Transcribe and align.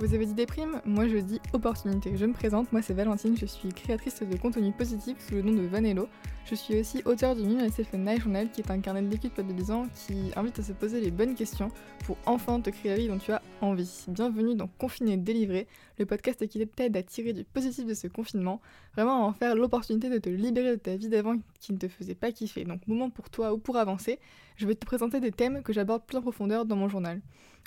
Vous 0.00 0.14
avez 0.14 0.26
dit 0.26 0.34
déprime 0.34 0.80
Moi 0.84 1.08
je 1.08 1.16
dis 1.16 1.40
opportunité. 1.52 2.16
Je 2.16 2.24
me 2.24 2.32
présente, 2.32 2.70
moi 2.70 2.82
c'est 2.82 2.94
Valentine, 2.94 3.36
je 3.36 3.46
suis 3.46 3.70
créatrice 3.70 4.22
de 4.22 4.36
contenu 4.36 4.70
positif 4.70 5.16
sous 5.26 5.34
le 5.34 5.42
nom 5.42 5.52
de 5.60 5.66
Vanello. 5.66 6.08
Je 6.44 6.54
suis 6.54 6.78
aussi 6.78 7.02
auteur 7.04 7.34
du 7.34 7.42
SF 7.58 7.94
Night 7.94 8.20
Journal 8.20 8.48
qui 8.48 8.60
est 8.60 8.70
un 8.70 8.78
carnet 8.78 9.02
d'écoute 9.02 9.34
culpabilisant 9.34 9.88
qui 9.96 10.30
invite 10.36 10.60
à 10.60 10.62
se 10.62 10.72
poser 10.72 11.00
les 11.00 11.10
bonnes 11.10 11.34
questions 11.34 11.72
pour 12.04 12.16
enfin 12.26 12.60
te 12.60 12.70
créer 12.70 12.92
la 12.92 12.96
vie 12.96 13.08
dont 13.08 13.18
tu 13.18 13.32
as 13.32 13.42
envie. 13.60 14.04
Bienvenue 14.06 14.54
dans 14.54 14.68
Confiné 14.68 15.16
Délivré, 15.16 15.66
le 15.98 16.06
podcast 16.06 16.46
qui 16.46 16.64
t'aide 16.64 16.96
à 16.96 17.02
tirer 17.02 17.32
du 17.32 17.42
positif 17.42 17.84
de 17.84 17.94
ce 17.94 18.06
confinement, 18.06 18.60
vraiment 18.94 19.24
à 19.24 19.28
en 19.28 19.32
faire 19.32 19.56
l'opportunité 19.56 20.10
de 20.10 20.18
te 20.18 20.28
libérer 20.28 20.70
de 20.70 20.80
ta 20.80 20.94
vie 20.94 21.08
d'avant 21.08 21.34
qui 21.58 21.72
ne 21.72 21.78
te 21.78 21.88
faisait 21.88 22.14
pas 22.14 22.30
kiffer. 22.30 22.62
Donc 22.62 22.86
moment 22.86 23.10
pour 23.10 23.30
toi 23.30 23.52
ou 23.52 23.58
pour 23.58 23.76
avancer, 23.76 24.20
je 24.58 24.66
vais 24.66 24.74
te 24.74 24.84
présenter 24.84 25.20
des 25.20 25.30
thèmes 25.30 25.62
que 25.62 25.72
j'aborde 25.72 26.04
plus 26.04 26.18
en 26.18 26.20
profondeur 26.20 26.66
dans 26.66 26.74
mon 26.74 26.88
journal. 26.88 27.20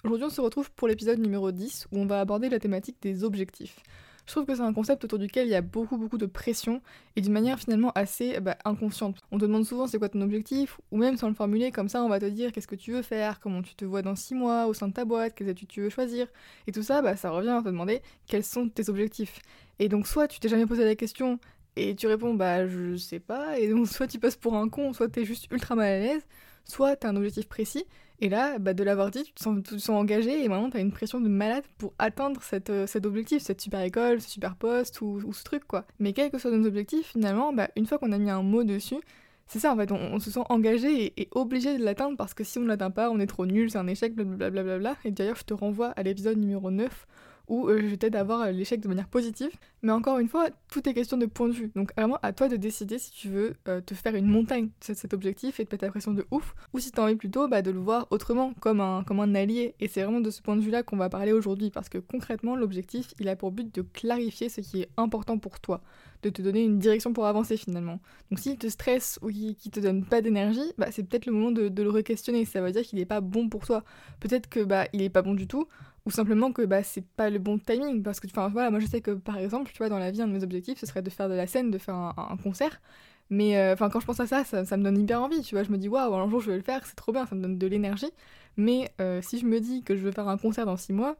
Aujourd'hui, 0.04 0.26
on 0.26 0.30
se 0.30 0.42
retrouve 0.42 0.70
pour 0.72 0.90
l'épisode 0.90 1.20
numéro 1.20 1.52
10 1.52 1.88
où 1.92 1.98
on 1.98 2.06
va 2.06 2.20
aborder 2.20 2.50
la 2.50 2.60
thématique 2.60 2.98
des 3.02 3.24
objectifs. 3.24 3.80
Je 4.26 4.34
trouve 4.34 4.46
que 4.46 4.54
c'est 4.54 4.62
un 4.62 4.74
concept 4.74 5.06
autour 5.06 5.18
duquel 5.18 5.48
il 5.48 5.52
y 5.52 5.56
a 5.56 5.62
beaucoup 5.62 5.98
beaucoup 5.98 6.18
de 6.18 6.26
pression 6.26 6.82
et 7.16 7.22
d'une 7.22 7.32
manière 7.32 7.60
finalement 7.60 7.92
assez 7.96 8.40
bah, 8.42 8.58
inconsciente. 8.66 9.20
On 9.32 9.38
te 9.38 9.46
demande 9.46 9.66
souvent 9.66 9.88
c'est 9.88 10.00
quoi 10.00 10.10
ton 10.10 10.22
objectif 10.22 10.80
ou 10.92 10.98
même 10.98 11.16
sans 11.16 11.30
le 11.30 11.34
formuler 11.34 11.72
comme 11.72 11.88
ça 11.90 12.04
on 12.04 12.10
va 12.10 12.20
te 12.20 12.26
dire 12.26 12.52
qu'est-ce 12.52 12.68
que 12.68 12.76
tu 12.76 12.92
veux 12.92 13.02
faire, 13.02 13.40
comment 13.40 13.62
tu 13.62 13.74
te 13.74 13.86
vois 13.86 14.02
dans 14.02 14.16
6 14.16 14.36
mois 14.36 14.68
au 14.68 14.74
sein 14.74 14.90
de 14.90 14.94
ta 14.94 15.06
boîte, 15.06 15.34
quelles 15.34 15.50
études 15.50 15.70
tu 15.70 15.82
veux 15.82 15.90
choisir 15.90 16.28
et 16.68 16.72
tout 16.72 16.84
ça 16.84 17.02
bah, 17.02 17.16
ça 17.16 17.32
revient 17.32 17.50
à 17.50 17.62
te 17.62 17.68
demander 17.68 18.02
quels 18.28 18.44
sont 18.44 18.68
tes 18.70 18.90
objectifs. 18.90 19.40
Et 19.80 19.88
donc 19.88 20.08
soit 20.08 20.28
tu 20.28 20.40
t'es 20.40 20.50
jamais 20.50 20.66
posé 20.66 20.84
la 20.84 20.96
question 20.96 21.40
et 21.78 21.96
tu 21.96 22.08
réponds 22.08 22.34
bah 22.34 22.68
je 22.68 22.98
sais 22.98 23.20
pas 23.20 23.58
et 23.58 23.70
donc 23.70 23.88
soit 23.88 24.08
tu 24.08 24.20
passes 24.20 24.36
pour 24.36 24.56
un 24.56 24.68
con 24.68 24.94
soit 24.94 25.08
t'es 25.08 25.26
juste 25.26 25.48
ultra 25.52 25.76
mal 25.76 25.88
à 25.88 26.00
l'aise 26.00 26.26
soit 26.66 26.96
tu 26.96 27.08
as 27.08 27.10
un 27.10 27.16
objectif 27.16 27.48
précis, 27.48 27.86
et 28.20 28.30
là, 28.30 28.60
bah, 28.60 28.74
de 28.74 28.84
l'avoir 28.84 29.10
dit, 29.10 29.24
tu 29.24 29.34
te, 29.34 29.40
sens, 29.42 29.90
engagé, 29.90 30.44
et 30.44 30.48
maintenant 30.48 30.70
tu 30.70 30.78
as 30.78 30.80
une 30.80 30.92
pression 30.92 31.20
de 31.20 31.28
malade 31.28 31.64
pour 31.80 31.94
atteindre 31.98 32.40
euh, 32.70 32.86
cet 32.86 33.06
objectif, 33.06 33.42
cette 33.42 33.60
super 33.60 33.82
école, 33.82 34.22
ce 34.22 34.30
super 34.30 34.56
poste, 34.56 35.02
ou, 35.02 35.34
ce 35.34 35.44
truc, 35.44 35.66
quoi. 35.68 35.86
Mais 36.00 36.14
quel 36.14 36.30
que 36.30 36.38
soit 36.38 36.52
nos 36.52 36.68
objectifs, 36.68 37.08
finalement, 37.08 37.52
bah, 37.52 37.70
une 37.76 37.88
fois 37.88 37.98
qu'on 37.98 38.12
a 38.12 38.20
mis 38.20 38.30
un 38.30 38.44
mot 38.44 38.64
dessus, 38.64 39.02
c'est 39.48 39.60
ça 39.60 39.74
en 39.74 39.76
fait, 39.76 39.92
on, 39.92 40.18
se 40.20 40.32
sent 40.32 40.44
engagé 40.48 41.14
et, 41.20 41.28
obligé 41.32 41.78
de 41.78 41.84
l'atteindre 41.84 42.16
parce 42.16 42.34
que 42.34 42.44
si 42.44 42.58
on 42.58 42.62
ne 42.62 42.68
l'atteint 42.68 42.92
pas, 42.92 43.10
on 43.10 43.20
est 43.20 43.28
trop 43.28 43.46
nul, 43.46 43.70
c'est 43.70 43.80
un 43.80 43.88
échec, 43.88 44.16
blablabla. 44.16 44.96
Et 45.04 45.12
d'ailleurs, 45.12 45.36
je 45.36 45.44
te 45.44 45.54
renvoie 45.54 45.90
à 45.90 46.04
l'épisode 46.04 46.38
numéro 46.38 46.72
9 46.72 47.08
où 47.52 47.68
euh, 47.68 47.82
je 47.90 47.96
t'aide 47.96 48.16
à 48.16 48.24
voir 48.24 48.50
l'échec 48.54 48.80
de 48.80 48.88
manière 48.88 49.10
positive. 49.10 49.52
Mais 49.84 49.92
encore 49.92 50.20
une 50.20 50.30
fois, 50.30 50.48
tout 50.72 50.88
est 50.88 50.94
question 50.94 51.18
de 51.18 51.26
point 51.26 51.50
de 51.50 51.54
vue. 51.54 51.70
Donc 51.76 51.94
vraiment 51.98 52.18
à 52.24 52.32
toi 52.32 52.48
de 52.48 52.56
décider 52.56 52.98
si 52.98 53.12
tu 53.12 53.28
veux 53.28 53.56
euh, 53.68 53.82
te 53.82 53.94
faire 53.94 54.16
une 54.16 54.26
montagne 54.26 54.70
de 54.88 54.94
cet 54.94 55.14
objectif 55.14 55.60
et 55.60 55.66
te 55.66 55.74
mettre 55.74 55.84
la 55.84 55.92
pression 55.92 56.14
de 56.14 56.26
ouf, 56.32 56.56
ou 56.74 56.80
si 56.80 56.92
tu 56.92 57.00
as 57.02 57.04
envie 57.04 57.18
plutôt 57.18 57.50
bah, 57.50 57.62
de 57.62 57.70
le 57.70 57.80
voir 57.80 58.08
autrement, 58.10 58.54
comme 58.62 58.80
un, 58.80 59.36
allié. 59.36 59.76
Et 59.82 59.90
c'est 59.90 60.02
vraiment 60.02 60.22
de 60.22 60.30
ce 60.30 60.42
point 60.42 60.56
de 60.56 60.62
vue-là 60.62 60.82
qu'on 60.84 60.96
va 60.96 61.10
parler 61.10 61.34
aujourd'hui, 61.34 61.72
parce 61.72 61.90
que 61.90 61.98
concrètement, 61.98 62.56
l'objectif, 62.56 63.14
il 63.20 63.28
a 63.28 63.36
pour 63.36 63.52
but 63.52 63.74
de 63.76 63.82
clarifier 63.82 64.48
ce 64.48 64.62
qui 64.62 64.84
est 64.84 64.90
important 64.96 65.38
pour 65.38 65.60
toi, 65.60 65.82
de 66.24 66.30
te 66.30 66.42
donner 66.42 66.64
une 66.64 66.80
direction 66.80 67.12
pour 67.12 67.26
avancer 67.26 67.58
finalement. 67.58 68.00
Donc 68.30 68.40
s'il 68.40 68.58
te 68.58 68.68
stresse 68.68 69.20
ou 69.22 69.30
qu'il 69.30 69.72
te 69.72 69.80
donne 69.82 70.06
pas 70.06 70.22
d'énergie, 70.22 70.72
bah, 70.78 70.88
c'est 70.92 71.04
peut-être 71.04 71.26
le 71.26 71.34
moment 71.34 71.52
de, 71.52 71.82
le 71.82 71.90
re-questionner. 71.90 72.46
Ça 72.46 72.62
veut 72.62 72.72
dire 72.72 72.84
qu'il 72.84 73.00
n'est 73.00 73.06
pas 73.06 73.20
bon 73.20 73.50
pour 73.50 73.66
toi. 73.66 73.84
Peut-être 74.22 74.48
que 74.48 74.64
bah, 74.64 74.88
il 74.94 75.02
est 75.02 75.10
pas 75.10 75.22
bon 75.22 75.34
du 75.34 75.48
tout, 75.48 75.68
ou 76.06 76.12
simplement 76.12 76.52
que 76.52 76.64
bah 76.64 76.84
c'est 76.84 77.06
pas 77.06 77.30
le 77.30 77.40
bon 77.40 77.60
timing 77.60 78.02
parce 78.02 78.20
que 78.20 78.28
enfin 78.28 78.50
voilà 78.50 78.72
moi 78.72 78.80
je 78.80 78.88
sais 78.88 79.02
que 79.02 79.12
par 79.12 79.38
exemple 79.38 79.72
tu 79.72 79.78
vois 79.78 79.90
dans 79.90 80.00
la 80.00 80.12
vie 80.12 80.22
un 80.22 80.28
de 80.28 80.34
mes 80.34 80.44
objectifs 80.44 80.80
ce 80.80 80.86
serait 80.86 81.02
de 81.02 81.10
faire 81.10 81.30
de 81.30 81.36
la 81.36 81.48
scène 81.48 81.72
de 81.72 81.78
faire 81.78 81.96
un, 81.96 82.38
concert. 82.44 82.82
Mais 83.30 83.58
euh, 83.58 83.74
enfin 83.74 83.90
quand 83.90 84.02
je 84.02 84.06
pense 84.06 84.20
à 84.20 84.28
ça, 84.28 84.44
ça, 84.44 84.78
me 84.78 84.84
donne 84.84 84.98
hyper 84.98 85.22
envie 85.22 85.42
tu 85.42 85.56
vois. 85.56 85.64
Je 85.64 85.72
me 85.72 85.78
dis 85.78 85.88
waouh 85.88 86.14
un 86.16 86.30
jour 86.30 86.42
je 86.42 86.52
vais 86.52 86.58
le 86.58 86.64
faire 86.64 86.86
c'est 86.86 86.96
trop 86.96 87.12
bien 87.12 87.26
ça 87.26 87.36
me 87.36 87.42
donne 87.42 87.58
de 87.58 87.68
l'énergie. 87.68 88.12
Mais 88.58 88.92
euh, 89.00 89.22
si 89.22 89.40
je 89.40 89.46
me 89.46 89.60
dis 89.60 89.84
que 89.84 89.96
je 89.96 90.02
veux 90.02 90.12
faire 90.12 90.28
un 90.28 90.38
concert 90.38 90.66
dans 90.66 90.78
six 90.78 90.94
mois 90.94 91.18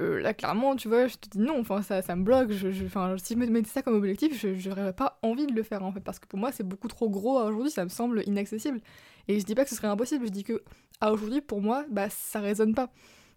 euh, 0.00 0.20
là 0.20 0.32
clairement 0.32 0.74
tu 0.74 0.88
vois 0.88 1.06
je 1.06 1.16
te 1.16 1.28
dis 1.28 1.38
non 1.38 1.60
enfin 1.60 1.82
ça, 1.82 2.00
ça 2.00 2.16
me 2.16 2.24
bloque 2.24 2.50
je, 2.50 2.70
je 2.70 2.86
si 3.18 3.34
je 3.34 3.38
me 3.38 3.46
mettais 3.46 3.68
ça 3.68 3.82
comme 3.82 3.94
objectif 3.94 4.40
je 4.40 4.68
n'aurais 4.68 4.94
pas 4.94 5.18
envie 5.22 5.46
de 5.46 5.52
le 5.52 5.62
faire 5.62 5.84
en 5.84 5.92
fait 5.92 6.00
parce 6.00 6.18
que 6.18 6.26
pour 6.26 6.38
moi 6.38 6.50
c'est 6.52 6.66
beaucoup 6.66 6.88
trop 6.88 7.10
gros 7.10 7.38
aujourd'hui 7.38 7.70
ça 7.70 7.84
me 7.84 7.90
semble 7.90 8.22
inaccessible. 8.26 8.80
Et 9.28 9.38
je 9.38 9.44
dis 9.44 9.54
pas 9.54 9.64
que 9.64 9.70
ce 9.70 9.76
serait 9.76 9.88
impossible 9.88 10.26
je 10.26 10.32
dis 10.32 10.44
que 10.44 10.62
à 11.02 11.12
aujourd'hui 11.12 11.42
pour 11.42 11.60
moi 11.60 11.84
bah 11.90 12.08
ça 12.08 12.40
résonne 12.40 12.74
pas 12.74 12.90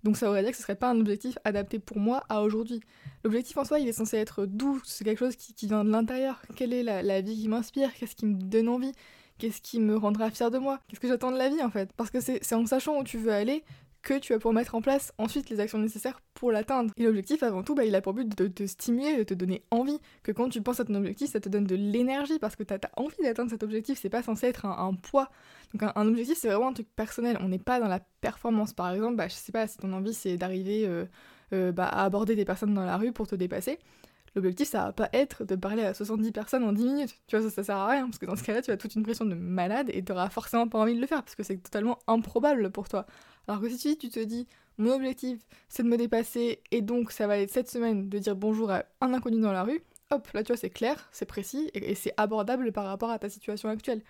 donc 0.08 0.16
ça 0.16 0.28
voudrait 0.28 0.42
dire 0.42 0.52
que 0.52 0.58
ce 0.58 0.64
serait 0.64 0.78
pas 0.78 0.90
un 0.90 1.02
objectif 1.02 1.38
adapté 1.44 1.80
pour 1.80 2.00
moi 2.00 2.24
à 2.30 2.42
aujourd'hui. 2.42 2.80
L'objectif 3.26 3.58
en 3.58 3.66
soi, 3.66 3.80
il 3.80 3.90
est 3.90 3.94
censé 3.94 4.16
être 4.16 4.46
doux, 4.46 4.80
c'est 4.86 5.04
quelque 5.04 5.20
chose 5.20 5.36
qui, 5.36 5.68
vient 5.68 5.84
de 5.84 5.90
l'intérieur. 5.90 6.42
Quelle 6.56 6.72
est 6.72 6.82
la, 6.82 7.20
vie 7.20 7.36
qui 7.36 7.50
m'inspire? 7.50 7.94
Qu'est-ce 7.94 8.16
qui 8.16 8.26
me 8.26 8.36
donne 8.36 8.70
envie? 8.70 8.94
Qu'est-ce 9.38 9.62
qui 9.62 9.82
me 9.82 9.98
rendra 9.98 10.32
fier 10.32 10.50
de 10.50 10.60
moi? 10.60 10.80
Qu'est-ce 10.88 11.02
que 11.02 11.10
j'attends 11.10 11.34
de 11.34 11.38
la 11.38 11.50
vie 11.50 11.62
en 11.62 11.70
fait? 11.70 11.92
Parce 11.98 12.10
que 12.10 12.22
c'est 12.22 12.54
en 12.54 12.66
sachant 12.66 12.98
où 12.98 13.04
tu 13.04 13.18
veux 13.18 13.34
aller 13.34 13.66
que 14.08 14.18
tu 14.20 14.32
vas 14.32 14.40
pouvoir 14.40 14.54
mettre 14.54 14.74
en 14.74 14.82
place 14.82 15.12
ensuite 15.18 15.50
les 15.50 15.60
actions 15.60 15.80
nécessaires 15.80 16.22
pour 16.34 16.54
l'atteindre. 16.54 16.94
Et 16.96 17.04
l'objectif, 17.04 17.44
avant 17.44 17.62
tout, 17.62 17.76
bah, 17.76 17.84
il 17.84 17.94
a 17.94 18.00
pour 18.02 18.14
but 18.14 18.38
de 18.38 18.48
te 18.48 18.66
stimuler, 18.66 19.18
de 19.18 19.24
te 19.24 19.34
donner 19.34 19.64
envie, 19.70 20.00
que 20.24 20.32
quand 20.32 20.48
tu 20.48 20.62
penses 20.62 20.80
à 20.80 20.86
ton 20.86 20.96
objectif, 20.96 21.32
ça 21.32 21.42
te 21.42 21.50
donne 21.50 21.66
de 21.66 21.76
l'énergie 21.76 22.40
parce 22.40 22.56
que 22.56 22.64
tu 22.64 22.74
as, 22.74 22.80
envie 22.96 23.22
d'atteindre 23.22 23.50
cet 23.50 23.64
objectif, 23.64 24.00
c'est 24.02 24.10
pas 24.10 24.24
censé 24.24 24.48
être 24.48 24.66
un, 24.66 24.94
poids. 24.94 25.30
Donc 25.74 25.92
un, 25.94 26.08
objectif, 26.08 26.38
c'est 26.38 26.48
vraiment 26.48 26.70
un 26.70 26.74
truc 26.74 26.88
personnel, 26.96 27.38
on 27.42 27.50
n'est 27.50 27.60
pas 27.60 27.82
dans 27.82 27.90
la 27.90 28.00
performance. 28.22 28.72
Par 28.72 28.94
exemple, 28.94 29.18
bah, 29.18 29.28
je 29.28 29.34
sais 29.34 29.52
pas 29.52 29.68
si 29.68 29.78
ton 29.78 29.92
envie 29.92 30.14
c'est 30.14 30.38
d'arriver 30.38 30.88
euh, 30.88 31.04
euh, 31.52 31.74
bah, 31.74 31.88
à 31.88 32.06
aborder 32.06 32.38
des 32.38 32.46
personnes 32.46 32.74
dans 32.74 32.86
la 32.86 32.96
rue 32.96 33.12
pour 33.12 33.28
te 33.28 33.36
dépasser. 33.36 33.78
L'objectif, 34.38 34.68
ça 34.68 34.84
va 34.84 34.94
pas 34.94 35.10
être 35.14 35.46
de 35.46 35.56
parler 35.56 35.82
à 35.82 35.96
70 35.96 36.32
personnes 36.32 36.64
en 36.64 36.72
10 36.72 36.86
minutes. 36.86 37.16
Tu 37.26 37.36
vois, 37.36 37.50
ça, 37.50 37.56
ça 37.56 37.64
sert 37.64 37.76
à 37.76 37.88
rien, 37.88 38.06
parce 38.06 38.20
que 38.20 38.28
dans 38.28 38.36
ce 38.36 38.44
cas-là, 38.44 38.62
tu 38.62 38.70
as 38.70 38.78
toute 38.78 38.94
une 38.94 39.02
pression 39.02 39.26
de 39.26 39.34
malade 39.34 39.90
et 39.92 40.04
tu 40.04 40.12
auras 40.12 40.30
forcément 40.30 40.68
pas 40.68 40.78
envie 40.78 40.94
de 40.94 41.02
le 41.02 41.08
faire, 41.08 41.24
parce 41.24 41.34
que 41.34 41.42
c'est 41.42 41.58
totalement 41.58 41.98
improbable 42.06 42.70
pour 42.70 42.88
toi. 42.88 43.08
Alors 43.48 43.60
que 43.60 43.68
si 43.68 43.98
tu 43.98 44.10
te 44.10 44.20
dis, 44.20 44.48
mon 44.78 44.92
objectif, 44.92 45.40
c'est 45.70 45.82
de 45.82 45.88
me 45.88 45.98
dépasser, 45.98 46.62
et 46.70 46.84
donc 46.84 47.12
ça 47.12 47.26
va 47.26 47.40
être 47.40 47.50
cette 47.50 47.68
semaine 47.68 48.10
de 48.10 48.20
dire 48.20 48.36
bonjour 48.36 48.70
à 48.70 48.86
un 49.02 49.12
inconnu 49.12 49.42
dans 49.42 49.52
la 49.52 49.64
rue, 49.64 49.82
hop, 50.12 50.28
là 50.36 50.44
tu 50.44 50.54
vois, 50.54 50.58
c'est 50.58 50.70
clair, 50.70 51.10
c'est 51.12 51.26
précis, 51.26 51.72
et, 51.74 51.96
c'est 51.96 52.14
abordable 52.18 52.72
par 52.72 52.86
rapport 52.86 53.10
à 53.10 53.18
ta 53.18 53.30
situation 53.30 53.70
actuelle. 53.70 54.04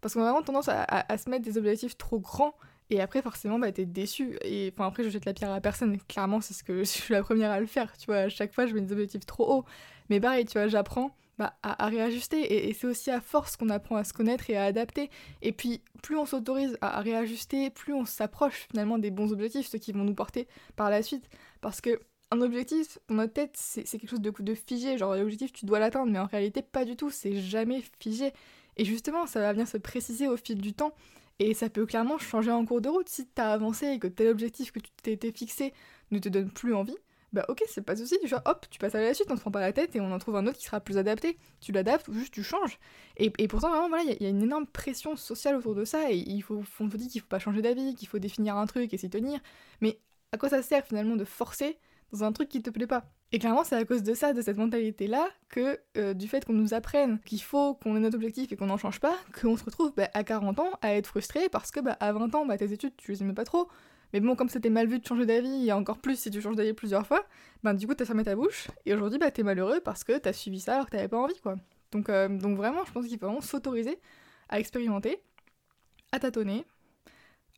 Parce 0.00 0.14
qu'on 0.14 0.20
a 0.20 0.24
vraiment 0.24 0.42
tendance 0.42 0.70
à, 0.70 1.18
se 1.18 1.28
mettre 1.28 1.44
des 1.44 1.58
objectifs 1.58 1.98
trop 1.98 2.20
grands, 2.20 2.54
et 2.90 3.00
après 3.00 3.22
forcément, 3.22 3.58
bah 3.58 3.72
t'es 3.72 3.84
déçu. 3.84 4.38
Et 4.42 4.72
enfin 4.74 4.88
après, 4.88 5.04
je 5.04 5.10
jette 5.10 5.24
la 5.24 5.34
pierre 5.34 5.50
à 5.50 5.54
la 5.54 5.60
personne, 5.60 5.98
clairement, 6.08 6.40
c'est 6.40 6.54
ce 6.54 6.64
que 6.64 6.78
je 6.78 6.84
suis 6.84 7.14
la 7.14 7.22
première 7.22 7.50
à 7.50 7.60
le 7.60 7.66
faire, 7.66 7.96
tu 7.96 8.06
vois, 8.06 8.16
à 8.16 8.28
chaque 8.28 8.54
fois, 8.54 8.66
je 8.66 8.74
mets 8.74 8.80
des 8.80 8.92
objectifs 8.92 9.26
trop 9.26 9.50
hauts. 9.52 9.64
Mais 10.10 10.20
pareil, 10.20 10.46
tu 10.46 10.52
vois, 10.52 10.68
j'apprends 10.68 11.14
bah, 11.38 11.54
à, 11.62 11.86
réajuster. 11.86 12.68
Et, 12.68 12.72
c'est 12.72 12.86
aussi 12.86 13.10
à 13.10 13.20
force 13.20 13.56
qu'on 13.56 13.68
apprend 13.68 13.96
à 13.96 14.04
se 14.04 14.12
connaître 14.12 14.50
et 14.50 14.56
à 14.56 14.64
adapter. 14.64 15.10
Et 15.42 15.52
puis, 15.52 15.82
plus 16.02 16.16
on 16.16 16.26
s'autorise 16.26 16.78
à, 16.80 17.00
réajuster, 17.00 17.70
plus 17.70 17.94
on 17.94 18.04
s'approche 18.04 18.66
finalement 18.70 18.98
des 18.98 19.10
bons 19.10 19.32
objectifs, 19.32 19.68
ceux 19.68 19.78
qui 19.78 19.92
vont 19.92 20.04
nous 20.04 20.14
porter 20.14 20.48
par 20.76 20.90
la 20.90 21.02
suite. 21.02 21.28
Parce 21.60 21.80
que 21.80 22.00
un 22.30 22.42
objectif, 22.42 22.98
dans 23.08 23.16
notre 23.16 23.32
tête, 23.32 23.52
c'est 23.54 23.84
quelque 23.84 24.08
chose 24.08 24.20
de, 24.20 24.32
de 24.38 24.54
figé. 24.54 24.98
Genre, 24.98 25.14
l'objectif, 25.14 25.52
tu 25.52 25.64
dois 25.64 25.78
l'atteindre, 25.78 26.10
mais 26.10 26.18
en 26.18 26.26
réalité, 26.26 26.62
pas 26.62 26.84
du 26.84 26.96
tout. 26.96 27.10
C'est 27.10 27.36
jamais 27.36 27.82
figé. 28.00 28.32
Et 28.76 28.84
justement, 28.84 29.26
ça 29.26 29.40
va 29.40 29.52
venir 29.52 29.66
se 29.66 29.76
préciser 29.76 30.28
au 30.28 30.36
fil 30.36 30.60
du 30.60 30.72
temps. 30.72 30.92
Et 31.38 31.54
ça 31.54 31.70
peut 31.70 31.86
clairement 31.86 32.18
changer 32.18 32.50
en 32.50 32.64
cours 32.64 32.80
de 32.80 32.88
route. 32.88 33.08
Si 33.08 33.26
tu 33.26 33.40
as 33.40 33.50
avancé 33.52 33.86
et 33.86 33.98
que 33.98 34.08
tel 34.08 34.28
objectif 34.28 34.72
que 34.72 34.80
tu 34.80 34.90
t'étais 35.02 35.32
fixé 35.32 35.72
ne 36.10 36.18
te 36.18 36.28
donne 36.28 36.50
plus 36.50 36.74
envie, 36.74 36.96
bah 37.32 37.44
ok, 37.48 37.62
c'est 37.68 37.82
pas 37.82 37.94
de 37.94 38.00
souci, 38.00 38.16
vois, 38.26 38.42
hop, 38.46 38.66
tu 38.70 38.78
passes 38.78 38.94
à 38.94 39.00
la 39.00 39.12
suite, 39.12 39.30
on 39.30 39.36
te 39.36 39.40
prend 39.40 39.50
pas 39.50 39.60
la 39.60 39.72
tête 39.72 39.94
et 39.94 40.00
on 40.00 40.10
en 40.12 40.18
trouve 40.18 40.36
un 40.36 40.46
autre 40.46 40.58
qui 40.58 40.64
sera 40.64 40.80
plus 40.80 40.96
adapté. 40.98 41.38
Tu 41.60 41.72
l'adaptes 41.72 42.08
ou 42.08 42.14
juste 42.14 42.32
tu 42.32 42.42
changes. 42.42 42.78
Et, 43.18 43.30
pourtant, 43.48 43.70
vraiment, 43.70 43.88
voilà, 43.88 44.04
il 44.04 44.22
y, 44.22 44.26
a 44.26 44.30
une 44.30 44.42
énorme 44.42 44.66
pression 44.66 45.14
sociale 45.16 45.56
autour 45.56 45.74
de 45.74 45.84
ça 45.84 46.10
et 46.10 46.16
il 46.16 46.40
faut, 46.42 46.62
on 46.80 46.88
te 46.88 46.96
dit 46.96 47.08
qu'il 47.08 47.20
faut 47.20 47.28
pas 47.28 47.38
changer 47.38 47.62
d'avis, 47.62 47.94
qu'il 47.94 48.08
faut 48.08 48.18
définir 48.18 48.56
un 48.56 48.66
truc 48.66 48.92
et 48.94 48.98
s'y 48.98 49.10
tenir. 49.10 49.40
Mais 49.80 50.00
à 50.32 50.38
quoi 50.38 50.48
ça 50.48 50.62
sert 50.62 50.86
finalement 50.86 51.16
de 51.16 51.24
forcer 51.24 51.78
dans 52.12 52.24
un 52.24 52.32
truc 52.32 52.48
qui 52.48 52.62
te 52.62 52.70
plaît 52.70 52.86
pas? 52.86 53.04
Et 53.32 53.38
clairement, 53.38 53.64
c'est 53.64 53.76
à 53.76 53.84
cause 53.84 54.02
de 54.02 54.14
ça, 54.14 54.32
de 54.32 54.40
cette 54.40 54.56
mentalité-là, 54.56 55.28
que 55.48 55.78
euh, 55.96 56.14
du 56.14 56.28
fait 56.28 56.44
qu'on 56.44 56.54
nous 56.54 56.72
apprenne 56.72 57.18
qu'il 57.26 57.42
faut 57.42 57.74
qu'on 57.74 57.96
ait 57.96 58.00
notre 58.00 58.16
objectif 58.16 58.52
et 58.52 58.56
qu'on 58.56 58.66
n'en 58.66 58.78
change 58.78 59.00
pas, 59.00 59.16
qu'on 59.40 59.56
se 59.56 59.64
retrouve 59.64 59.92
bah, 59.96 60.08
à 60.14 60.24
40 60.24 60.58
ans 60.60 60.70
à 60.80 60.94
être 60.94 61.06
frustré 61.06 61.48
parce 61.50 61.70
que 61.70 61.80
bah, 61.80 61.96
à 62.00 62.12
20 62.12 62.34
ans, 62.34 62.46
bah, 62.46 62.56
tes 62.56 62.72
études, 62.72 62.96
tu 62.96 63.12
les 63.12 63.22
aimais 63.22 63.34
pas 63.34 63.44
trop, 63.44 63.68
mais 64.12 64.20
bon, 64.20 64.34
comme 64.34 64.48
c'était 64.48 64.70
mal 64.70 64.86
vu 64.86 64.98
de 64.98 65.06
changer 65.06 65.26
d'avis, 65.26 65.68
et 65.68 65.72
encore 65.72 65.98
plus 65.98 66.18
si 66.18 66.30
tu 66.30 66.40
changes 66.40 66.56
d'avis 66.56 66.72
plusieurs 66.72 67.06
fois, 67.06 67.24
ben 67.62 67.74
du 67.74 67.86
coup 67.86 67.94
t'as 67.94 68.06
fermé 68.06 68.24
ta 68.24 68.34
bouche, 68.34 68.68
et 68.86 68.94
aujourd'hui 68.94 69.18
bah 69.18 69.30
t'es 69.30 69.42
malheureux 69.42 69.80
parce 69.84 70.04
que 70.04 70.16
t'as 70.16 70.32
suivi 70.32 70.60
ça 70.60 70.74
alors 70.74 70.86
que 70.86 70.92
t'avais 70.92 71.08
pas 71.08 71.18
envie 71.18 71.38
quoi. 71.40 71.56
Donc, 71.92 72.08
euh, 72.08 72.28
donc 72.28 72.56
vraiment, 72.56 72.84
je 72.86 72.92
pense 72.92 73.06
qu'il 73.06 73.18
faut 73.18 73.26
vraiment 73.26 73.40
s'autoriser 73.40 73.98
à 74.48 74.60
expérimenter, 74.60 75.22
à 76.12 76.18
tâtonner, 76.18 76.64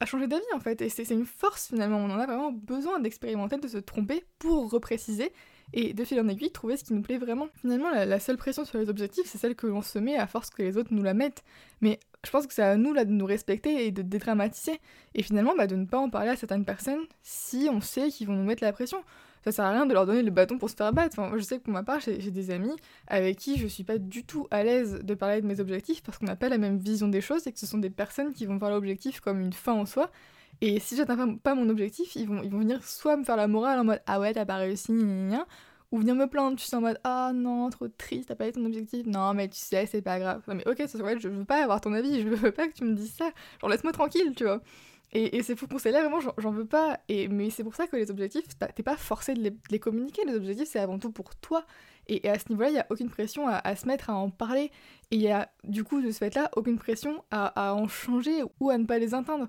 à 0.00 0.06
changer 0.06 0.26
d'avis 0.26 0.42
en 0.54 0.60
fait. 0.60 0.80
Et 0.82 0.88
c'est 0.88 1.08
une 1.10 1.26
force 1.26 1.68
finalement, 1.68 1.98
on 1.98 2.10
en 2.10 2.18
a 2.18 2.26
vraiment 2.26 2.52
besoin 2.52 2.98
d'expérimenter, 2.98 3.58
de 3.58 3.68
se 3.68 3.78
tromper 3.78 4.24
pour 4.38 4.70
repréciser 4.70 5.32
et 5.72 5.92
de 5.92 6.04
fil 6.04 6.18
en 6.20 6.28
aiguille 6.28 6.50
trouver 6.50 6.76
ce 6.76 6.84
qui 6.84 6.94
nous 6.94 7.02
plaît 7.02 7.18
vraiment. 7.18 7.48
Finalement, 7.60 7.90
la, 7.90 8.20
seule 8.20 8.36
pression 8.36 8.64
sur 8.64 8.78
les 8.78 8.88
objectifs, 8.88 9.26
c'est 9.26 9.38
celle 9.38 9.54
que 9.54 9.66
l'on 9.66 9.82
se 9.82 9.98
met 9.98 10.16
à 10.16 10.26
force 10.26 10.50
que 10.50 10.62
les 10.62 10.76
autres 10.76 10.92
nous 10.92 11.02
la 11.02 11.14
mettent. 11.14 11.44
Mais 11.80 12.00
je 12.24 12.30
pense 12.30 12.46
que 12.46 12.52
c'est 12.52 12.62
à 12.62 12.76
nous 12.76 12.92
là 12.92 13.04
de 13.04 13.12
nous 13.12 13.26
respecter 13.26 13.86
et 13.86 13.92
de 13.92 14.02
dédramatiser. 14.02 14.80
Et 15.14 15.22
finalement, 15.22 15.54
bah, 15.56 15.66
de 15.66 15.76
ne 15.76 15.84
pas 15.84 15.98
en 15.98 16.10
parler 16.10 16.30
à 16.30 16.36
certaines 16.36 16.64
personnes 16.64 17.04
si 17.22 17.68
on 17.70 17.80
sait 17.80 18.08
qu'ils 18.08 18.26
vont 18.26 18.34
nous 18.34 18.44
mettre 18.44 18.64
la 18.64 18.72
pression. 18.72 19.04
Ça 19.44 19.52
sert 19.52 19.64
à 19.64 19.72
rien 19.72 19.86
de 19.86 19.94
leur 19.94 20.06
donner 20.06 20.22
le 20.22 20.30
bâton 20.30 20.58
pour 20.58 20.68
se 20.68 20.76
faire 20.76 20.92
battre. 20.92 21.18
Enfin, 21.18 21.36
je 21.36 21.42
sais 21.42 21.58
que 21.58 21.62
pour 21.62 21.72
ma 21.72 21.82
part, 21.82 22.00
j'ai 22.00 22.30
des 22.30 22.50
amis 22.50 22.74
avec 23.06 23.38
qui 23.38 23.58
je 23.58 23.66
suis 23.66 23.84
pas 23.84 23.98
du 23.98 24.24
tout 24.24 24.46
à 24.50 24.62
l'aise 24.62 25.00
de 25.02 25.14
parler 25.14 25.40
de 25.40 25.46
mes 25.46 25.60
objectifs 25.60 26.02
parce 26.02 26.18
qu'on 26.18 26.26
n'a 26.26 26.36
pas 26.36 26.48
la 26.48 26.58
même 26.58 26.78
vision 26.78 27.08
des 27.08 27.20
choses 27.20 27.46
et 27.46 27.52
que 27.52 27.58
ce 27.58 27.66
sont 27.66 27.78
des 27.78 27.90
personnes 27.90 28.32
qui 28.32 28.46
vont 28.46 28.58
voir 28.58 28.70
l'objectif 28.70 29.20
comme 29.20 29.40
une 29.40 29.52
fin 29.52 29.72
en 29.72 29.86
soi 29.86 30.10
Et 30.60 30.78
si 30.80 30.96
j'atteins 30.96 31.34
pas 31.36 31.54
mon 31.54 31.68
objectif, 31.70 32.14
ils 32.16 32.28
vont, 32.28 32.42
ils 32.42 32.50
vont 32.50 32.58
venir 32.58 32.84
soit 32.84 33.16
me 33.16 33.24
faire 33.24 33.36
la 33.36 33.48
morale 33.48 33.78
en 33.80 33.84
mode 33.84 34.02
ah 34.06 34.20
ouais, 34.20 34.34
t'as 34.34 34.44
pas 34.44 34.56
réussi, 34.56 34.92
ou 35.92 35.98
venir 35.98 36.14
me 36.14 36.26
plaindre, 36.26 36.56
tu 36.56 36.64
sais, 36.66 36.76
en 36.76 36.80
mode 36.80 37.00
ah 37.04 37.32
non, 37.34 37.68
trop 37.70 37.88
triste, 37.88 38.28
t'as 38.28 38.36
pas 38.36 38.48
eu 38.48 38.52
ton 38.52 38.64
objectif. 38.64 39.06
Non, 39.06 39.34
mais 39.34 39.48
tu 39.48 39.58
sais, 39.58 39.86
c'est 39.86 40.02
pas 40.02 40.18
grave. 40.20 40.42
Non, 40.46 40.54
mais 40.54 40.66
ok, 40.68 40.76
c'est 40.86 40.98
vrai, 40.98 41.18
je 41.18 41.28
veux 41.28 41.44
pas 41.44 41.62
avoir 41.62 41.80
ton 41.80 41.92
avis, 41.92 42.20
je 42.22 42.28
veux 42.28 42.52
pas 42.52 42.68
que 42.68 42.74
tu 42.74 42.84
me 42.84 42.94
dises 42.94 43.14
ça. 43.14 43.30
Genre, 43.60 43.70
laisse-moi 43.70 43.92
tranquille, 43.92 44.32
tu 44.36 44.44
vois. 44.44 44.60
Et, 45.12 45.42
ces 45.42 45.56
faux 45.56 45.66
conseils-là, 45.66 46.02
vraiment, 46.02 46.20
j'en 46.38 46.50
veux 46.52 46.66
pas. 46.66 47.00
Et, 47.08 47.26
mais 47.26 47.50
c'est 47.50 47.64
pour 47.64 47.74
ça 47.74 47.88
que 47.88 47.96
les 47.96 48.10
objectifs, 48.10 48.44
t'es 48.74 48.82
pas 48.84 48.96
forcé 48.96 49.34
de 49.34 49.52
les, 49.70 49.78
communiquer. 49.80 50.22
Les 50.24 50.36
objectifs, 50.36 50.68
c'est 50.68 50.78
avant 50.78 50.98
tout 50.98 51.10
pour 51.10 51.34
toi. 51.34 51.64
Et, 52.06 52.28
à 52.28 52.38
ce 52.38 52.48
niveau-là, 52.50 52.68
il 52.68 52.74
n'y 52.74 52.78
a 52.78 52.86
aucune 52.90 53.10
pression 53.10 53.48
à, 53.48 53.74
se 53.74 53.86
mettre 53.86 54.10
à 54.10 54.14
en 54.14 54.30
parler. 54.30 54.70
Et 55.10 55.16
il 55.16 55.22
y 55.22 55.30
a, 55.30 55.50
du 55.64 55.82
coup, 55.82 56.00
de 56.00 56.12
ce 56.12 56.18
fait-là, 56.18 56.50
aucune 56.54 56.78
pression 56.78 57.24
à, 57.32 57.74
en 57.74 57.88
changer 57.88 58.42
ou 58.60 58.70
à 58.70 58.78
ne 58.78 58.84
pas 58.84 58.98
les 58.98 59.14
atteindre. 59.14 59.48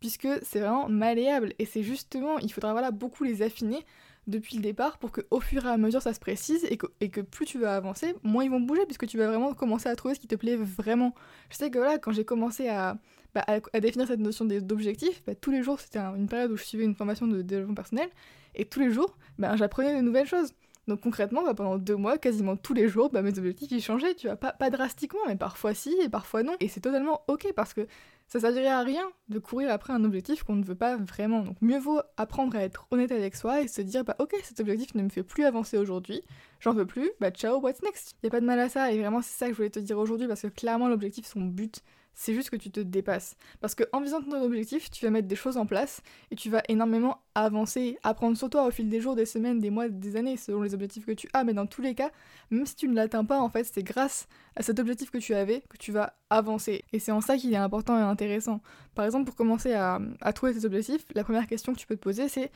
Puisque 0.00 0.28
c'est 0.42 0.60
vraiment 0.60 0.88
malléable. 0.88 1.52
Et 1.58 1.66
c'est 1.66 1.82
justement, 1.82 2.38
il 2.38 2.50
faudra 2.50 2.72
voilà, 2.72 2.90
beaucoup 2.90 3.24
les 3.24 3.42
affiner 3.42 3.84
depuis 4.26 4.56
le 4.56 4.62
départ 4.62 4.98
pour 4.98 5.10
que 5.10 5.20
au 5.30 5.40
fur 5.40 5.66
et 5.66 5.68
à 5.68 5.76
mesure 5.76 6.00
ça 6.00 6.14
se 6.14 6.20
précise 6.20 6.64
et 6.70 6.76
que, 6.76 6.86
et 7.00 7.08
que 7.08 7.20
plus 7.20 7.44
tu 7.44 7.58
vas 7.58 7.76
avancer, 7.76 8.14
moins 8.22 8.44
ils 8.44 8.50
vont 8.50 8.60
bouger 8.60 8.84
puisque 8.86 9.06
tu 9.06 9.18
vas 9.18 9.26
vraiment 9.26 9.54
commencer 9.54 9.88
à 9.88 9.96
trouver 9.96 10.14
ce 10.14 10.20
qui 10.20 10.28
te 10.28 10.36
plaît 10.36 10.56
vraiment. 10.56 11.14
Je 11.50 11.56
sais 11.56 11.70
que 11.70 11.78
voilà, 11.78 11.98
quand 11.98 12.12
j'ai 12.12 12.24
commencé 12.24 12.68
à, 12.68 12.98
bah, 13.34 13.44
à, 13.46 13.80
définir 13.80 14.06
cette 14.06 14.20
notion 14.20 14.44
d'objectif, 14.44 15.22
bah, 15.26 15.34
tous 15.34 15.50
les 15.50 15.62
jours, 15.62 15.80
c'était 15.80 15.98
une 15.98 16.28
période 16.28 16.50
où 16.50 16.56
je 16.56 16.64
suivais 16.64 16.84
une 16.84 16.94
formation 16.94 17.26
de 17.26 17.40
développement 17.42 17.74
personnel, 17.74 18.08
et 18.54 18.66
tous 18.66 18.80
les 18.80 18.90
jours, 18.90 19.16
bah, 19.38 19.56
j'apprenais 19.56 19.96
de 19.96 20.02
nouvelles 20.02 20.26
choses. 20.26 20.52
Donc 20.88 21.00
concrètement, 21.00 21.44
bah, 21.44 21.54
pendant 21.54 21.78
deux 21.78 21.96
mois, 21.96 22.18
quasiment 22.18 22.56
tous 22.56 22.74
les 22.74 22.88
jours, 22.88 23.10
bah, 23.10 23.22
mes 23.22 23.38
objectifs 23.38 23.70
ils 23.70 23.82
changeaient, 23.82 24.14
tu 24.14 24.26
vois, 24.26 24.36
pas, 24.36 24.52
pas 24.52 24.70
drastiquement, 24.70 25.20
mais 25.28 25.36
parfois 25.36 25.74
si 25.74 25.94
et 26.02 26.08
parfois 26.08 26.42
non. 26.42 26.54
Et 26.60 26.68
c'est 26.68 26.80
totalement 26.80 27.22
ok 27.28 27.52
parce 27.54 27.72
que 27.72 27.86
ça 28.26 28.40
servirait 28.40 28.68
à 28.68 28.80
rien 28.80 29.04
de 29.28 29.38
courir 29.38 29.70
après 29.70 29.92
un 29.92 30.04
objectif 30.04 30.42
qu'on 30.42 30.56
ne 30.56 30.64
veut 30.64 30.74
pas 30.74 30.96
vraiment. 30.96 31.42
Donc 31.42 31.56
mieux 31.60 31.78
vaut 31.78 32.00
apprendre 32.16 32.56
à 32.56 32.62
être 32.62 32.86
honnête 32.90 33.12
avec 33.12 33.36
soi 33.36 33.60
et 33.62 33.68
se 33.68 33.82
dire 33.82 34.04
bah 34.04 34.16
ok 34.18 34.34
cet 34.42 34.58
objectif 34.58 34.94
ne 34.94 35.02
me 35.02 35.08
fait 35.08 35.22
plus 35.22 35.44
avancer 35.44 35.78
aujourd'hui, 35.78 36.22
j'en 36.58 36.72
veux 36.72 36.86
plus, 36.86 37.10
bah 37.20 37.30
ciao, 37.30 37.60
what's 37.60 37.82
next? 37.82 38.16
Y 38.22 38.26
a 38.26 38.30
pas 38.30 38.40
de 38.40 38.46
mal 38.46 38.58
à 38.58 38.68
ça 38.68 38.90
et 38.90 38.98
vraiment 38.98 39.22
c'est 39.22 39.38
ça 39.38 39.46
que 39.46 39.52
je 39.52 39.56
voulais 39.58 39.70
te 39.70 39.78
dire 39.78 39.98
aujourd'hui 39.98 40.26
parce 40.26 40.42
que 40.42 40.48
clairement 40.48 40.88
l'objectif, 40.88 41.26
son 41.26 41.42
but, 41.42 41.82
c'est 42.14 42.34
juste 42.34 42.50
que 42.50 42.56
tu 42.56 42.70
te 42.70 42.80
dépasses. 42.80 43.36
Parce 43.60 43.74
qu'en 43.74 44.00
visant 44.00 44.20
ton 44.20 44.42
objectif, 44.42 44.90
tu 44.90 45.04
vas 45.04 45.10
mettre 45.10 45.28
des 45.28 45.36
choses 45.36 45.56
en 45.56 45.66
place 45.66 46.02
et 46.30 46.36
tu 46.36 46.50
vas 46.50 46.62
énormément 46.68 47.22
avancer, 47.34 47.98
apprendre 48.02 48.36
sur 48.36 48.50
toi 48.50 48.66
au 48.66 48.70
fil 48.70 48.88
des 48.88 49.00
jours, 49.00 49.16
des 49.16 49.26
semaines, 49.26 49.58
des 49.58 49.70
mois, 49.70 49.88
des 49.88 50.16
années, 50.16 50.36
selon 50.36 50.62
les 50.62 50.74
objectifs 50.74 51.06
que 51.06 51.12
tu 51.12 51.28
as. 51.32 51.44
Mais 51.44 51.54
dans 51.54 51.66
tous 51.66 51.82
les 51.82 51.94
cas, 51.94 52.10
même 52.50 52.66
si 52.66 52.76
tu 52.76 52.88
ne 52.88 52.94
l'atteins 52.94 53.24
pas, 53.24 53.40
en 53.40 53.48
fait, 53.48 53.64
c'est 53.64 53.82
grâce 53.82 54.28
à 54.56 54.62
cet 54.62 54.78
objectif 54.78 55.10
que 55.10 55.18
tu 55.18 55.34
avais 55.34 55.62
que 55.68 55.76
tu 55.76 55.92
vas 55.92 56.14
avancer. 56.30 56.84
Et 56.92 56.98
c'est 56.98 57.12
en 57.12 57.20
ça 57.20 57.36
qu'il 57.36 57.52
est 57.52 57.56
important 57.56 57.98
et 57.98 58.02
intéressant. 58.02 58.60
Par 58.94 59.04
exemple, 59.04 59.24
pour 59.24 59.36
commencer 59.36 59.72
à, 59.72 60.00
trouver 60.34 60.54
tes 60.54 60.64
objectifs, 60.64 61.04
la 61.14 61.24
première 61.24 61.46
question 61.46 61.72
que 61.72 61.78
tu 61.78 61.86
peux 61.86 61.96
te 61.96 62.02
poser, 62.02 62.28
c'est 62.28 62.50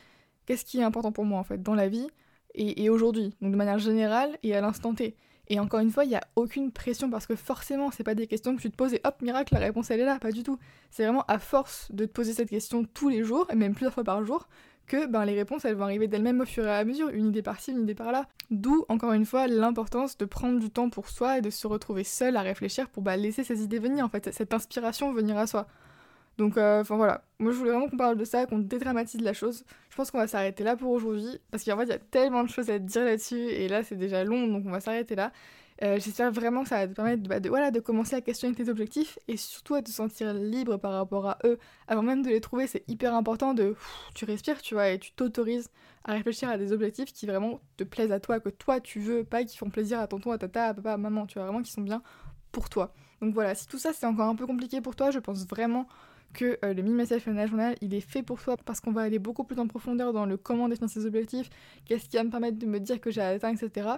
qu'est-ce 0.45 0.65
qui 0.65 0.79
est 0.79 0.83
important 0.83 1.11
pour 1.11 1.25
moi, 1.25 1.39
en 1.39 1.43
fait, 1.43 1.61
dans 1.61 1.75
la 1.75 1.87
vie 1.87 2.07
et, 2.53 2.83
et 2.83 2.89
aujourd'hui, 2.89 3.35
donc 3.41 3.51
de 3.51 3.57
manière 3.57 3.79
générale 3.79 4.37
et 4.43 4.55
à 4.55 4.61
l'instant 4.61 4.93
T. 4.93 5.15
Et 5.49 5.59
encore 5.59 5.79
une 5.79 5.91
fois, 5.91 6.03
il 6.03 6.09
n'y 6.09 6.15
a 6.15 6.23
aucune 6.35 6.71
pression 6.71 7.09
parce 7.09 7.25
que 7.25 7.35
forcément, 7.35 7.89
c'est 7.91 8.03
pas 8.03 8.15
des 8.15 8.27
questions 8.27 8.55
que 8.55 8.61
tu 8.61 8.69
te 8.69 8.75
poses 8.75 8.93
et 8.93 9.01
hop, 9.05 9.21
miracle, 9.21 9.53
la 9.53 9.61
réponse 9.61 9.89
elle 9.91 10.01
est 10.01 10.05
là, 10.05 10.19
pas 10.19 10.31
du 10.31 10.43
tout. 10.43 10.59
C'est 10.91 11.03
vraiment 11.03 11.23
à 11.27 11.39
force 11.39 11.87
de 11.91 12.05
te 12.05 12.11
poser 12.11 12.33
cette 12.33 12.49
question 12.49 12.83
tous 12.83 13.09
les 13.09 13.23
jours, 13.23 13.47
et 13.51 13.55
même 13.55 13.73
plusieurs 13.73 13.93
fois 13.93 14.03
par 14.03 14.23
jour, 14.25 14.47
que 14.87 15.05
ben, 15.05 15.25
les 15.25 15.35
réponses 15.35 15.65
elles 15.65 15.75
vont 15.75 15.83
arriver 15.83 16.07
d'elles-mêmes 16.07 16.41
au 16.41 16.45
fur 16.45 16.65
et 16.65 16.71
à 16.71 16.83
mesure, 16.83 17.09
une 17.09 17.27
idée 17.27 17.41
par-ci, 17.41 17.71
une 17.71 17.83
idée 17.83 17.95
par-là. 17.95 18.25
D'où, 18.51 18.85
encore 18.89 19.13
une 19.13 19.25
fois, 19.25 19.47
l'importance 19.47 20.17
de 20.17 20.25
prendre 20.25 20.59
du 20.59 20.69
temps 20.69 20.89
pour 20.89 21.09
soi 21.09 21.37
et 21.37 21.41
de 21.41 21.49
se 21.49 21.67
retrouver 21.67 22.03
seul 22.03 22.35
à 22.35 22.41
réfléchir 22.41 22.89
pour 22.89 23.03
bah, 23.03 23.15
laisser 23.15 23.43
ces 23.43 23.63
idées 23.63 23.79
venir, 23.79 24.03
en 24.05 24.09
fait, 24.09 24.33
cette 24.33 24.53
inspiration 24.53 25.13
venir 25.13 25.37
à 25.37 25.47
soi. 25.47 25.67
Donc, 26.37 26.57
euh, 26.57 26.81
enfin 26.81 26.97
voilà, 26.97 27.23
moi 27.39 27.51
je 27.51 27.57
voulais 27.57 27.71
vraiment 27.71 27.87
qu'on 27.89 27.97
parle 27.97 28.17
de 28.17 28.25
ça, 28.25 28.45
qu'on 28.45 28.59
dédramatise 28.59 29.21
la 29.21 29.33
chose. 29.33 29.63
Je 29.89 29.95
pense 29.95 30.11
qu'on 30.11 30.19
va 30.19 30.27
s'arrêter 30.27 30.63
là 30.63 30.75
pour 30.75 30.91
aujourd'hui, 30.91 31.39
parce 31.49 31.63
qu'en 31.63 31.77
fait 31.77 31.85
il 31.85 31.89
y 31.89 31.93
a 31.93 31.99
tellement 31.99 32.43
de 32.43 32.49
choses 32.49 32.69
à 32.69 32.77
dire 32.77 33.03
là-dessus, 33.03 33.39
et 33.39 33.67
là 33.67 33.83
c'est 33.83 33.95
déjà 33.95 34.23
long, 34.23 34.47
donc 34.47 34.63
on 34.65 34.71
va 34.71 34.79
s'arrêter 34.79 35.15
là. 35.15 35.31
Euh, 35.83 35.99
j'espère 35.99 36.31
vraiment 36.31 36.63
que 36.63 36.69
ça 36.69 36.77
va 36.77 36.87
te 36.87 36.93
permettre 36.93 37.23
bah, 37.29 37.39
de, 37.39 37.49
voilà, 37.49 37.69
de 37.69 37.79
commencer 37.79 38.15
à 38.15 38.21
questionner 38.21 38.55
tes 38.55 38.67
objectifs 38.67 39.19
et 39.27 39.37
surtout 39.37 39.75
à 39.75 39.83
te 39.83 39.91
sentir 39.91 40.33
libre 40.33 40.77
par 40.77 40.93
rapport 40.93 41.27
à 41.27 41.37
eux. 41.43 41.59
Avant 41.87 42.01
même 42.01 42.23
de 42.23 42.29
les 42.29 42.41
trouver, 42.41 42.65
c'est 42.65 42.83
hyper 42.87 43.13
important 43.13 43.53
de... 43.53 43.75
tu 44.15 44.25
respires, 44.25 44.59
tu 44.61 44.73
vois, 44.73 44.89
et 44.89 44.97
tu 44.97 45.11
t'autorises 45.11 45.69
à 46.03 46.13
réfléchir 46.13 46.49
à 46.49 46.57
des 46.57 46.71
objectifs 46.71 47.13
qui 47.13 47.27
vraiment 47.27 47.61
te 47.77 47.83
plaisent 47.83 48.11
à 48.11 48.19
toi, 48.19 48.39
que 48.39 48.49
toi 48.49 48.79
tu 48.79 48.99
veux, 48.99 49.23
pas 49.23 49.43
qui 49.43 49.55
font 49.57 49.69
plaisir 49.69 49.99
à 49.99 50.07
tonton, 50.07 50.31
à 50.31 50.37
tata, 50.39 50.67
à 50.69 50.73
papa, 50.73 50.93
à 50.93 50.97
maman, 50.97 51.27
tu 51.27 51.35
vois, 51.35 51.43
vraiment 51.43 51.61
qui 51.61 51.71
sont 51.71 51.81
bien 51.81 52.01
pour 52.51 52.69
toi. 52.69 52.93
Donc 53.21 53.33
voilà, 53.33 53.53
si 53.53 53.67
tout 53.67 53.77
ça 53.77 53.93
c'est 53.93 54.05
encore 54.05 54.29
un 54.29 54.35
peu 54.35 54.47
compliqué 54.47 54.81
pour 54.81 54.95
toi, 54.95 55.11
je 55.11 55.19
pense 55.19 55.45
vraiment 55.47 55.87
que 56.33 56.57
euh, 56.63 56.73
le 56.73 56.83
Me 56.83 56.91
Myself 56.91 57.25
Journal, 57.25 57.75
il 57.81 57.93
est 57.93 58.01
fait 58.01 58.23
pour 58.23 58.41
toi 58.41 58.55
parce 58.65 58.79
qu'on 58.79 58.91
va 58.91 59.01
aller 59.01 59.19
beaucoup 59.19 59.43
plus 59.43 59.59
en 59.59 59.67
profondeur 59.67 60.13
dans 60.13 60.25
le 60.25 60.37
comment 60.37 60.69
définir 60.69 60.89
ses 60.89 61.05
objectifs, 61.05 61.49
qu'est-ce 61.85 62.07
qui 62.09 62.17
va 62.17 62.23
me 62.23 62.29
permettre 62.29 62.57
de 62.57 62.65
me 62.65 62.79
dire 62.79 62.99
que 62.99 63.11
j'ai 63.11 63.21
atteint, 63.21 63.53
etc. 63.53 63.97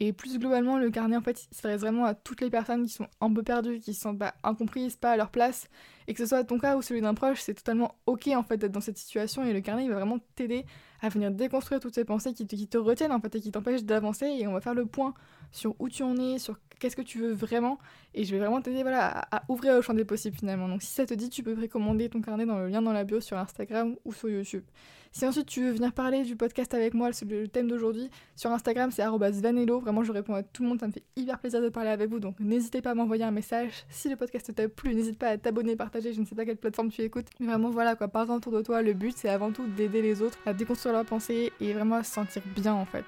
Et 0.00 0.12
plus 0.12 0.38
globalement, 0.38 0.78
le 0.78 0.90
carnet, 0.90 1.16
en 1.16 1.20
fait, 1.20 1.48
il 1.50 1.56
s'adresse 1.56 1.80
vraiment 1.80 2.04
à 2.04 2.14
toutes 2.14 2.40
les 2.40 2.50
personnes 2.50 2.84
qui 2.84 2.92
sont 2.92 3.08
un 3.20 3.32
peu 3.32 3.42
perdues, 3.42 3.80
qui 3.80 3.94
se 3.94 4.00
sentent 4.00 4.18
pas 4.18 4.34
incomprises, 4.44 4.94
pas 4.94 5.10
à 5.10 5.16
leur 5.16 5.30
place. 5.30 5.68
Et 6.06 6.14
que 6.14 6.20
ce 6.20 6.26
soit 6.26 6.44
ton 6.44 6.58
cas 6.58 6.76
ou 6.76 6.82
celui 6.82 7.00
d'un 7.00 7.14
proche, 7.14 7.40
c'est 7.40 7.54
totalement 7.54 7.96
ok, 8.06 8.28
en 8.28 8.44
fait, 8.44 8.58
d'être 8.58 8.72
dans 8.72 8.80
cette 8.80 8.98
situation. 8.98 9.44
Et 9.44 9.52
le 9.52 9.60
carnet, 9.60 9.84
il 9.84 9.88
va 9.88 9.96
vraiment 9.96 10.18
t'aider 10.36 10.64
à 11.00 11.08
venir 11.08 11.32
déconstruire 11.32 11.80
toutes 11.80 11.96
ces 11.96 12.04
pensées 12.04 12.32
qui 12.32 12.46
te, 12.46 12.54
qui 12.54 12.68
te 12.68 12.78
retiennent, 12.78 13.12
en 13.12 13.20
fait, 13.20 13.34
et 13.34 13.40
qui 13.40 13.50
t'empêchent 13.50 13.82
d'avancer. 13.82 14.26
Et 14.26 14.46
on 14.46 14.52
va 14.52 14.60
faire 14.60 14.74
le 14.74 14.86
point 14.86 15.14
sur 15.52 15.74
où 15.78 15.88
tu 15.88 16.02
en 16.02 16.16
es, 16.16 16.38
sur 16.38 16.58
qu'est-ce 16.78 16.96
que 16.96 17.02
tu 17.02 17.18
veux 17.18 17.32
vraiment. 17.32 17.78
Et 18.14 18.24
je 18.24 18.32
vais 18.32 18.38
vraiment 18.38 18.60
t'aider 18.60 18.82
voilà, 18.82 19.26
à, 19.30 19.42
ouvrir 19.48 19.74
le 19.74 19.82
champ 19.82 19.94
des 19.94 20.04
possibles 20.04 20.36
finalement. 20.36 20.68
Donc 20.68 20.82
si 20.82 20.92
ça 20.92 21.06
te 21.06 21.14
dit, 21.14 21.28
tu 21.30 21.42
peux 21.42 21.54
précommander 21.54 22.08
ton 22.08 22.20
carnet 22.20 22.46
dans 22.46 22.58
le 22.58 22.68
lien 22.68 22.82
dans 22.82 22.92
la 22.92 23.04
bio 23.04 23.20
sur 23.20 23.36
Instagram 23.36 23.96
ou 24.04 24.12
sur 24.12 24.28
YouTube. 24.28 24.64
Si 25.10 25.26
ensuite 25.26 25.46
tu 25.46 25.62
veux 25.62 25.70
venir 25.70 25.92
parler 25.94 26.22
du 26.22 26.36
podcast 26.36 26.74
avec 26.74 26.92
moi, 26.92 27.08
le 27.10 27.46
thème 27.46 27.68
d'aujourd'hui, 27.68 28.10
sur 28.36 28.52
Instagram 28.52 28.90
c'est 28.90 29.02
vanello. 29.02 29.80
Vraiment, 29.80 30.04
je 30.04 30.12
réponds 30.12 30.34
à 30.34 30.42
tout 30.42 30.62
le 30.62 30.68
monde, 30.68 30.80
ça 30.80 30.86
me 30.86 30.92
fait 30.92 31.02
hyper 31.16 31.38
plaisir 31.38 31.62
de 31.62 31.70
parler 31.70 31.90
avec 31.90 32.10
vous. 32.10 32.20
Donc 32.20 32.38
n'hésitez 32.40 32.82
pas 32.82 32.90
à 32.90 32.94
m'envoyer 32.94 33.24
un 33.24 33.30
message. 33.30 33.84
Si 33.88 34.08
le 34.08 34.16
podcast 34.16 34.54
t'a 34.54 34.68
plu, 34.68 34.94
n'hésite 34.94 35.18
pas 35.18 35.28
à 35.28 35.38
t'abonner, 35.38 35.76
partager. 35.76 36.12
Je 36.12 36.20
ne 36.20 36.26
sais 36.26 36.34
pas 36.34 36.44
quelle 36.44 36.58
plateforme 36.58 36.90
tu 36.90 37.02
écoutes. 37.02 37.28
Mais 37.40 37.46
vraiment, 37.46 37.70
voilà 37.70 37.96
quoi, 37.96 38.08
parle 38.08 38.30
autour 38.30 38.52
de 38.52 38.60
toi. 38.60 38.82
Le 38.82 38.92
but 38.92 39.16
c'est 39.16 39.30
avant 39.30 39.50
tout 39.50 39.66
d'aider 39.66 40.02
les 40.02 40.20
autres 40.22 40.38
à 40.44 40.52
déconstruire 40.52 40.92
leurs 40.92 41.06
pensées 41.06 41.52
et 41.60 41.72
vraiment 41.72 41.96
à 41.96 42.04
se 42.04 42.12
sentir 42.12 42.42
bien 42.54 42.74
en 42.74 42.84
fait. 42.84 43.04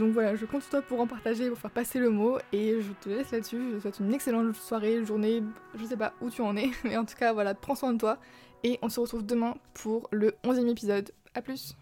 Donc 0.00 0.12
voilà, 0.14 0.34
je 0.34 0.46
compte 0.46 0.62
sur 0.62 0.70
toi 0.70 0.82
pour 0.82 0.98
en 0.98 1.06
partager, 1.06 1.50
pour 1.50 1.58
faire 1.58 1.70
passer 1.70 1.98
le 1.98 2.08
mot. 2.08 2.38
Et 2.54 2.80
je 2.80 2.90
te 3.02 3.10
laisse 3.10 3.30
là-dessus. 3.32 3.72
Je 3.72 3.76
te 3.76 3.80
souhaite 3.82 4.00
une 4.00 4.14
excellente 4.14 4.56
soirée, 4.56 5.04
journée, 5.04 5.42
je 5.78 5.84
sais 5.84 5.96
pas 5.96 6.14
où 6.22 6.30
tu 6.30 6.40
en 6.40 6.56
es. 6.56 6.70
Mais 6.84 6.96
en 6.96 7.04
tout 7.04 7.16
cas, 7.16 7.34
voilà, 7.34 7.52
prends 7.54 7.74
soin 7.74 7.92
de 7.92 7.98
toi. 7.98 8.16
Et 8.64 8.78
on 8.80 8.88
se 8.88 8.98
retrouve 8.98 9.26
demain 9.26 9.54
pour 9.74 10.08
le 10.10 10.32
11e 10.42 10.68
épisode. 10.68 11.10
A 11.34 11.42
plus 11.42 11.76